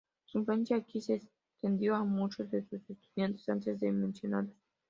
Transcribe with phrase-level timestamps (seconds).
[0.25, 1.21] Su influencia aquí se
[1.57, 4.49] extendió a muchos de sus estudiantes antes mencionados.